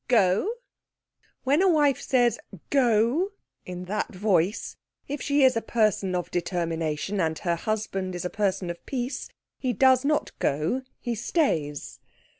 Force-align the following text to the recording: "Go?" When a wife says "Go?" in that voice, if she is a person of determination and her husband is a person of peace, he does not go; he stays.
"Go?" 0.07 0.51
When 1.43 1.61
a 1.61 1.69
wife 1.69 2.01
says 2.01 2.39
"Go?" 2.71 3.33
in 3.67 3.85
that 3.85 4.15
voice, 4.15 4.75
if 5.07 5.21
she 5.21 5.43
is 5.43 5.55
a 5.55 5.61
person 5.61 6.15
of 6.15 6.31
determination 6.31 7.21
and 7.21 7.37
her 7.37 7.55
husband 7.55 8.15
is 8.15 8.25
a 8.25 8.31
person 8.31 8.71
of 8.71 8.83
peace, 8.87 9.29
he 9.59 9.73
does 9.73 10.03
not 10.03 10.31
go; 10.39 10.81
he 10.99 11.13
stays. 11.13 11.99